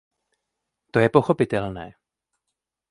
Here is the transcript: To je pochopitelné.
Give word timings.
To 0.91 0.97
je 0.99 1.13
pochopitelné. 1.15 1.87